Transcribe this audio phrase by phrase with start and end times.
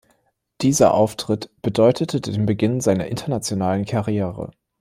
[0.61, 4.49] Dieser Auftritt bedeutete den Beginn seiner internationalen Karriere.